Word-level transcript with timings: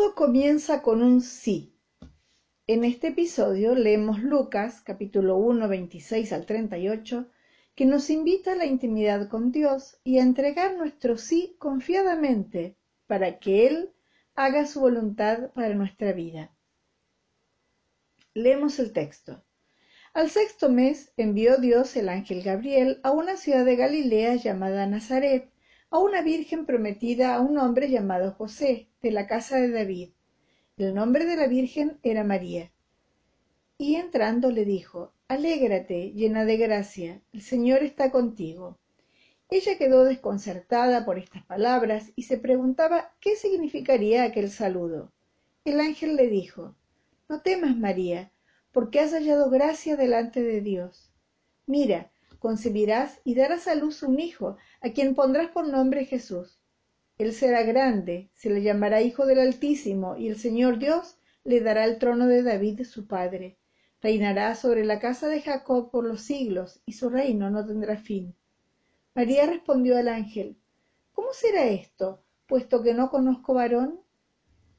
Todo 0.00 0.14
comienza 0.14 0.80
con 0.80 1.02
un 1.02 1.20
sí. 1.20 1.74
En 2.66 2.84
este 2.84 3.08
episodio 3.08 3.74
leemos 3.74 4.22
Lucas 4.22 4.80
capítulo 4.80 5.36
1, 5.36 5.68
26 5.68 6.32
al 6.32 6.46
38, 6.46 7.26
que 7.74 7.84
nos 7.84 8.08
invita 8.08 8.52
a 8.52 8.54
la 8.54 8.64
intimidad 8.64 9.28
con 9.28 9.52
Dios 9.52 10.00
y 10.02 10.16
a 10.16 10.22
entregar 10.22 10.74
nuestro 10.78 11.18
sí 11.18 11.54
confiadamente 11.58 12.78
para 13.06 13.38
que 13.38 13.66
Él 13.66 13.90
haga 14.34 14.64
su 14.64 14.80
voluntad 14.80 15.50
para 15.50 15.74
nuestra 15.74 16.12
vida. 16.12 16.50
Leemos 18.32 18.78
el 18.78 18.94
texto. 18.94 19.44
Al 20.14 20.30
sexto 20.30 20.70
mes 20.70 21.12
envió 21.18 21.58
Dios 21.58 21.94
el 21.96 22.08
ángel 22.08 22.42
Gabriel 22.42 23.00
a 23.02 23.10
una 23.10 23.36
ciudad 23.36 23.66
de 23.66 23.76
Galilea 23.76 24.36
llamada 24.36 24.86
Nazaret, 24.86 25.50
a 25.90 25.98
una 25.98 26.22
virgen 26.22 26.66
prometida 26.66 27.34
a 27.34 27.40
un 27.40 27.58
hombre 27.58 27.90
llamado 27.90 28.32
José, 28.32 28.88
de 29.02 29.10
la 29.10 29.26
casa 29.26 29.58
de 29.58 29.70
David. 29.70 30.10
El 30.76 30.94
nombre 30.94 31.26
de 31.26 31.36
la 31.36 31.48
virgen 31.48 31.98
era 32.04 32.22
María. 32.22 32.70
Y 33.76 33.96
entrando 33.96 34.52
le 34.52 34.64
dijo, 34.64 35.12
Alégrate, 35.26 36.12
llena 36.12 36.44
de 36.44 36.56
gracia, 36.58 37.22
el 37.32 37.42
Señor 37.42 37.82
está 37.82 38.12
contigo. 38.12 38.78
Ella 39.48 39.76
quedó 39.78 40.04
desconcertada 40.04 41.04
por 41.04 41.18
estas 41.18 41.44
palabras 41.44 42.12
y 42.14 42.22
se 42.22 42.38
preguntaba 42.38 43.12
qué 43.20 43.34
significaría 43.34 44.22
aquel 44.22 44.50
saludo. 44.50 45.10
El 45.64 45.80
ángel 45.80 46.14
le 46.14 46.28
dijo, 46.28 46.76
No 47.28 47.42
temas, 47.42 47.76
María, 47.76 48.30
porque 48.70 49.00
has 49.00 49.12
hallado 49.12 49.50
gracia 49.50 49.96
delante 49.96 50.40
de 50.40 50.60
Dios. 50.60 51.10
Mira, 51.66 52.12
concebirás 52.40 53.20
y 53.22 53.34
darás 53.34 53.68
a 53.68 53.74
luz 53.74 54.02
un 54.02 54.18
hijo, 54.18 54.56
a 54.80 54.90
quien 54.90 55.14
pondrás 55.14 55.50
por 55.50 55.68
nombre 55.68 56.06
Jesús. 56.06 56.58
Él 57.18 57.34
será 57.34 57.62
grande, 57.62 58.30
se 58.34 58.48
le 58.48 58.62
llamará 58.62 59.02
Hijo 59.02 59.26
del 59.26 59.40
Altísimo, 59.40 60.16
y 60.16 60.28
el 60.28 60.38
Señor 60.38 60.78
Dios 60.78 61.18
le 61.44 61.60
dará 61.60 61.84
el 61.84 61.98
trono 61.98 62.26
de 62.26 62.42
David 62.42 62.82
su 62.84 63.06
padre. 63.06 63.58
Reinará 64.00 64.54
sobre 64.54 64.86
la 64.86 64.98
casa 64.98 65.28
de 65.28 65.42
Jacob 65.42 65.90
por 65.90 66.06
los 66.06 66.22
siglos, 66.22 66.80
y 66.86 66.94
su 66.94 67.10
reino 67.10 67.50
no 67.50 67.66
tendrá 67.66 67.98
fin. 67.98 68.34
María 69.14 69.44
respondió 69.44 69.98
al 69.98 70.08
ángel, 70.08 70.56
¿Cómo 71.12 71.34
será 71.34 71.66
esto, 71.66 72.24
puesto 72.46 72.82
que 72.82 72.94
no 72.94 73.10
conozco 73.10 73.52
varón? 73.52 74.00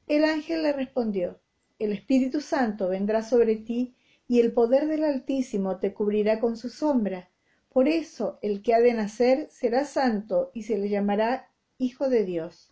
El 0.08 0.24
ángel 0.24 0.64
le 0.64 0.72
respondió, 0.72 1.38
El 1.78 1.92
Espíritu 1.92 2.40
Santo 2.40 2.88
vendrá 2.88 3.22
sobre 3.22 3.54
ti, 3.54 3.94
y 4.26 4.40
el 4.40 4.52
poder 4.52 4.88
del 4.88 5.04
Altísimo 5.04 5.78
te 5.78 5.94
cubrirá 5.94 6.40
con 6.40 6.56
su 6.56 6.68
sombra 6.68 7.28
por 7.72 7.88
eso 7.88 8.38
el 8.42 8.62
que 8.62 8.74
ha 8.74 8.80
de 8.80 8.92
nacer 8.92 9.48
será 9.50 9.84
santo 9.84 10.50
y 10.52 10.64
se 10.64 10.76
le 10.76 10.90
llamará 10.90 11.48
Hijo 11.78 12.10
de 12.10 12.24
Dios. 12.24 12.70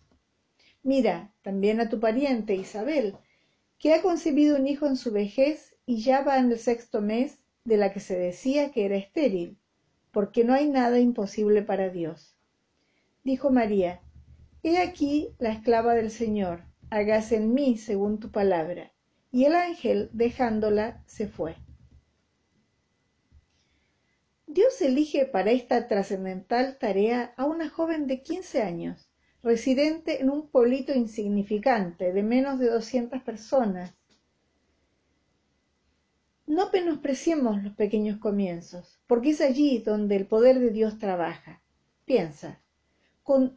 Mira 0.82 1.32
también 1.42 1.80
a 1.80 1.88
tu 1.88 2.00
pariente 2.00 2.54
Isabel, 2.54 3.16
que 3.78 3.94
ha 3.94 4.02
concebido 4.02 4.56
un 4.56 4.66
hijo 4.66 4.86
en 4.86 4.96
su 4.96 5.10
vejez 5.10 5.74
y 5.86 6.02
ya 6.02 6.22
va 6.22 6.38
en 6.38 6.52
el 6.52 6.58
sexto 6.58 7.00
mes 7.00 7.38
de 7.64 7.78
la 7.78 7.92
que 7.92 8.00
se 8.00 8.18
decía 8.18 8.72
que 8.72 8.84
era 8.84 8.96
estéril, 8.96 9.56
porque 10.12 10.44
no 10.44 10.52
hay 10.52 10.68
nada 10.68 10.98
imposible 10.98 11.62
para 11.62 11.88
Dios. 11.88 12.36
Dijo 13.24 13.50
María, 13.50 14.02
He 14.62 14.78
aquí 14.78 15.30
la 15.38 15.52
esclava 15.52 15.94
del 15.94 16.10
Señor, 16.10 16.64
hágase 16.90 17.36
en 17.36 17.54
mí 17.54 17.78
según 17.78 18.20
tu 18.20 18.30
palabra. 18.30 18.92
Y 19.32 19.44
el 19.46 19.54
ángel, 19.54 20.10
dejándola, 20.12 21.02
se 21.06 21.26
fue. 21.26 21.56
Dios 24.52 24.82
elige 24.82 25.26
para 25.26 25.52
esta 25.52 25.86
trascendental 25.86 26.76
tarea 26.76 27.32
a 27.36 27.44
una 27.44 27.70
joven 27.70 28.08
de 28.08 28.20
15 28.20 28.62
años, 28.62 29.08
residente 29.44 30.20
en 30.20 30.28
un 30.28 30.48
pueblito 30.48 30.92
insignificante 30.92 32.12
de 32.12 32.22
menos 32.24 32.58
de 32.58 32.68
200 32.68 33.22
personas. 33.22 33.94
No 36.46 36.68
menospreciemos 36.72 37.62
los 37.62 37.74
pequeños 37.74 38.18
comienzos, 38.18 38.98
porque 39.06 39.30
es 39.30 39.40
allí 39.40 39.78
donde 39.78 40.16
el 40.16 40.27
poder 40.27 40.58
de 40.58 40.70
Dios 40.70 40.98
trabaja. 40.98 41.62
Piensa, 42.05 42.60
con 43.22 43.56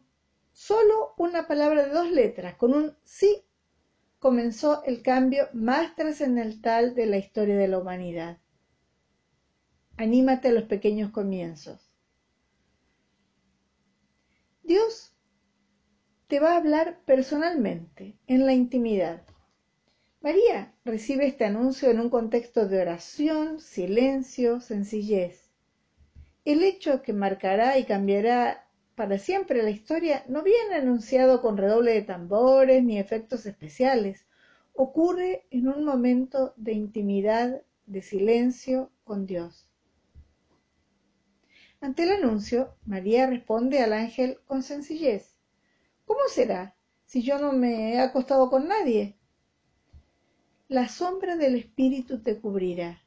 solo 0.52 1.14
una 1.18 1.48
palabra 1.48 1.86
de 1.86 1.92
dos 1.92 2.08
letras, 2.08 2.54
con 2.54 2.72
un 2.72 2.96
sí, 3.02 3.42
comenzó 4.20 4.84
el 4.84 5.02
cambio 5.02 5.48
más 5.54 5.96
trascendental 5.96 6.94
de 6.94 7.06
la 7.06 7.16
historia 7.16 7.56
de 7.56 7.66
la 7.66 7.80
humanidad. 7.80 8.38
Anímate 9.96 10.48
a 10.48 10.52
los 10.52 10.64
pequeños 10.64 11.10
comienzos. 11.10 11.88
Dios 14.64 15.14
te 16.26 16.40
va 16.40 16.54
a 16.54 16.56
hablar 16.56 16.98
personalmente, 17.04 18.16
en 18.26 18.44
la 18.44 18.54
intimidad. 18.54 19.22
María 20.20 20.74
recibe 20.84 21.26
este 21.26 21.44
anuncio 21.44 21.90
en 21.90 22.00
un 22.00 22.10
contexto 22.10 22.66
de 22.66 22.80
oración, 22.80 23.60
silencio, 23.60 24.60
sencillez. 24.60 25.50
El 26.44 26.64
hecho 26.64 27.02
que 27.02 27.12
marcará 27.12 27.78
y 27.78 27.84
cambiará 27.84 28.66
para 28.96 29.18
siempre 29.18 29.62
la 29.62 29.70
historia 29.70 30.24
no 30.28 30.42
viene 30.42 30.74
anunciado 30.74 31.40
con 31.40 31.56
redoble 31.56 31.92
de 31.92 32.02
tambores 32.02 32.82
ni 32.82 32.98
efectos 32.98 33.46
especiales. 33.46 34.26
Ocurre 34.72 35.46
en 35.50 35.68
un 35.68 35.84
momento 35.84 36.52
de 36.56 36.72
intimidad, 36.72 37.62
de 37.86 38.02
silencio 38.02 38.90
con 39.04 39.26
Dios. 39.26 39.68
Ante 41.84 42.04
el 42.04 42.12
anuncio, 42.12 42.74
María 42.86 43.26
responde 43.26 43.82
al 43.82 43.92
ángel 43.92 44.38
con 44.46 44.62
sencillez. 44.62 45.36
¿Cómo 46.06 46.20
será 46.30 46.74
si 47.04 47.22
yo 47.22 47.38
no 47.38 47.52
me 47.52 47.92
he 47.92 48.00
acostado 48.00 48.48
con 48.48 48.68
nadie? 48.68 49.18
La 50.66 50.88
sombra 50.88 51.36
del 51.36 51.56
Espíritu 51.56 52.22
te 52.22 52.40
cubrirá. 52.40 53.02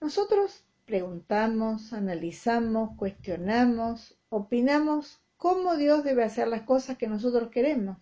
Nosotros 0.00 0.64
preguntamos, 0.86 1.92
analizamos, 1.92 2.96
cuestionamos, 2.96 4.16
opinamos 4.30 5.20
cómo 5.36 5.76
Dios 5.76 6.04
debe 6.04 6.24
hacer 6.24 6.48
las 6.48 6.62
cosas 6.62 6.96
que 6.96 7.06
nosotros 7.06 7.50
queremos. 7.50 7.98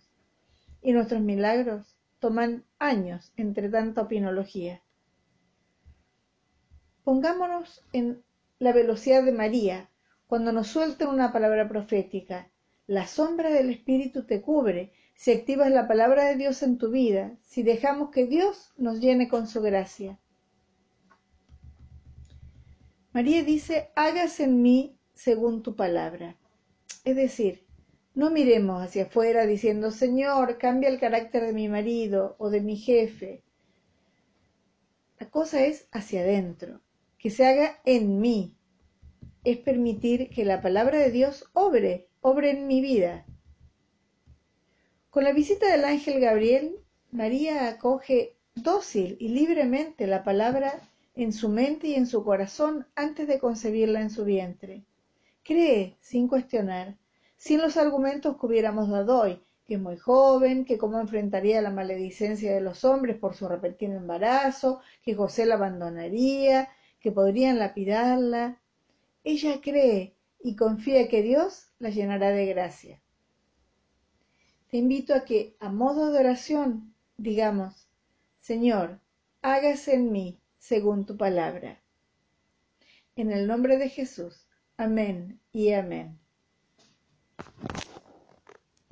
Y 0.81 0.93
nuestros 0.93 1.19
milagros 1.19 1.97
toman 2.19 2.63
años 2.79 3.33
entre 3.35 3.67
tanta 3.67 4.03
opinología. 4.03 4.81
Pongámonos 7.03 7.83
en 7.91 8.23
la 8.59 8.71
velocidad 8.73 9.23
de 9.23 9.31
María 9.31 9.89
cuando 10.27 10.51
nos 10.51 10.67
suelta 10.67 11.07
una 11.07 11.31
palabra 11.31 11.67
profética. 11.67 12.49
La 12.87 13.07
sombra 13.07 13.49
del 13.49 13.69
Espíritu 13.69 14.25
te 14.25 14.41
cubre 14.41 14.91
si 15.15 15.31
activas 15.31 15.71
la 15.71 15.87
palabra 15.87 16.25
de 16.25 16.35
Dios 16.35 16.63
en 16.63 16.77
tu 16.77 16.89
vida, 16.89 17.37
si 17.43 17.63
dejamos 17.63 18.09
que 18.09 18.25
Dios 18.25 18.73
nos 18.77 18.99
llene 18.99 19.29
con 19.29 19.47
su 19.47 19.61
gracia. 19.61 20.19
María 23.11 23.43
dice, 23.43 23.91
hágase 23.95 24.45
en 24.45 24.61
mí 24.61 24.97
según 25.13 25.61
tu 25.61 25.75
palabra. 25.75 26.35
Es 27.05 27.15
decir, 27.15 27.65
no 28.15 28.31
miremos 28.31 28.81
hacia 28.81 29.03
afuera 29.03 29.45
diciendo, 29.45 29.91
Señor, 29.91 30.57
cambia 30.57 30.89
el 30.89 30.99
carácter 30.99 31.43
de 31.43 31.53
mi 31.53 31.69
marido 31.69 32.35
o 32.39 32.49
de 32.49 32.61
mi 32.61 32.75
jefe. 32.75 33.43
La 35.19 35.29
cosa 35.29 35.63
es 35.63 35.87
hacia 35.91 36.21
adentro 36.21 36.81
que 37.23 37.29
se 37.29 37.45
haga 37.45 37.79
en 37.85 38.19
mí. 38.19 38.53
Es 39.45 39.57
permitir 39.57 40.29
que 40.29 40.43
la 40.43 40.61
palabra 40.61 40.99
de 40.99 41.09
Dios 41.09 41.49
obre, 41.53 42.09
obre 42.19 42.51
en 42.51 42.67
mi 42.67 42.81
vida. 42.81 43.25
Con 45.09 45.23
la 45.23 45.31
visita 45.31 45.71
del 45.71 45.85
ángel 45.85 46.19
Gabriel, 46.19 46.75
María 47.11 47.69
acoge 47.69 48.35
dócil 48.55 49.15
y 49.21 49.29
libremente 49.29 50.05
la 50.05 50.25
palabra 50.25 50.81
en 51.15 51.31
su 51.31 51.47
mente 51.47 51.87
y 51.87 51.93
en 51.93 52.07
su 52.07 52.25
corazón 52.25 52.87
antes 52.93 53.25
de 53.29 53.39
concebirla 53.39 54.01
en 54.01 54.09
su 54.09 54.25
vientre. 54.25 54.83
Cree, 55.43 55.95
sin 56.01 56.27
cuestionar, 56.27 56.97
sin 57.37 57.61
los 57.61 57.77
argumentos 57.77 58.35
que 58.37 58.47
hubiéramos 58.47 58.89
dado 58.89 59.21
hoy, 59.21 59.41
que 59.65 59.75
es 59.75 59.79
muy 59.79 59.95
joven, 59.95 60.65
que 60.65 60.77
cómo 60.77 60.99
enfrentaría 60.99 61.61
la 61.61 61.71
maledicencia 61.71 62.53
de 62.53 62.59
los 62.59 62.83
hombres 62.83 63.17
por 63.17 63.33
su 63.33 63.47
repentino 63.47 63.95
embarazo, 63.95 64.81
que 65.01 65.15
José 65.15 65.45
la 65.45 65.55
abandonaría, 65.55 66.67
que 67.03 67.11
podrían 67.11 67.59
lapidarla, 67.59 68.61
ella 69.25 69.59
cree 69.61 70.15
y 70.41 70.55
confía 70.55 71.09
que 71.09 71.21
Dios 71.21 71.67
la 71.77 71.89
llenará 71.89 72.29
de 72.29 72.45
gracia. 72.45 73.01
Te 74.71 74.77
invito 74.77 75.13
a 75.13 75.25
que, 75.25 75.55
a 75.59 75.69
modo 75.69 76.11
de 76.11 76.19
oración, 76.19 76.95
digamos, 77.17 77.89
Señor, 78.39 79.01
hágase 79.41 79.95
en 79.95 80.13
mí 80.13 80.39
según 80.57 81.05
tu 81.05 81.17
palabra. 81.17 81.81
En 83.17 83.31
el 83.31 83.47
nombre 83.47 83.77
de 83.77 83.89
Jesús. 83.89 84.47
Amén 84.77 85.41
y 85.51 85.73
amén. 85.73 86.17